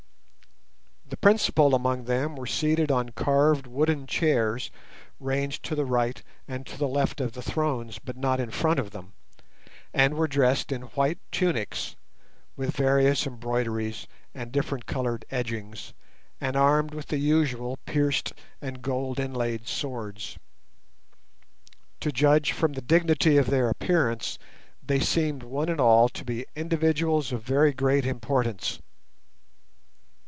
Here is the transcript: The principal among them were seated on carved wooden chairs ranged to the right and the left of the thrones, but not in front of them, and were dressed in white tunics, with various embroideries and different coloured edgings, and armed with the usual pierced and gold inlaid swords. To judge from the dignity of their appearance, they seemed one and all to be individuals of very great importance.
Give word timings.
The 1.05 1.17
principal 1.31 1.75
among 1.75 2.05
them 2.05 2.37
were 2.37 2.47
seated 2.47 2.89
on 2.89 3.09
carved 3.09 3.67
wooden 3.67 4.07
chairs 4.07 4.71
ranged 5.19 5.61
to 5.65 5.75
the 5.75 5.83
right 5.83 6.23
and 6.47 6.63
the 6.65 6.87
left 6.87 7.19
of 7.19 7.33
the 7.33 7.41
thrones, 7.41 7.99
but 7.99 8.15
not 8.15 8.39
in 8.39 8.49
front 8.49 8.79
of 8.79 8.91
them, 8.91 9.11
and 9.93 10.13
were 10.13 10.27
dressed 10.29 10.71
in 10.71 10.83
white 10.93 11.19
tunics, 11.29 11.97
with 12.55 12.77
various 12.77 13.27
embroideries 13.27 14.07
and 14.33 14.53
different 14.53 14.85
coloured 14.85 15.25
edgings, 15.29 15.93
and 16.39 16.55
armed 16.55 16.93
with 16.93 17.07
the 17.07 17.17
usual 17.19 17.77
pierced 17.85 18.31
and 18.61 18.81
gold 18.81 19.19
inlaid 19.19 19.67
swords. 19.67 20.39
To 21.99 22.13
judge 22.13 22.53
from 22.53 22.71
the 22.71 22.81
dignity 22.81 23.35
of 23.37 23.47
their 23.47 23.67
appearance, 23.67 24.39
they 24.81 25.01
seemed 25.01 25.43
one 25.43 25.67
and 25.67 25.81
all 25.81 26.07
to 26.07 26.23
be 26.23 26.45
individuals 26.55 27.33
of 27.33 27.43
very 27.43 27.73
great 27.73 28.05
importance. 28.05 28.79